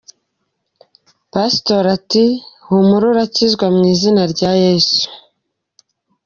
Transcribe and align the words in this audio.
Pasitoro 1.31 1.87
ati 1.97 2.25
“humura 2.65 3.05
urakizwa 3.09 3.65
mu 3.75 3.83
izina 3.93 4.21
rya 4.33 4.51
Yesu”. 4.63 5.03